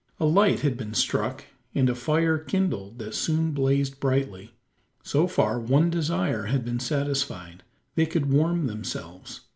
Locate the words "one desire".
5.59-6.45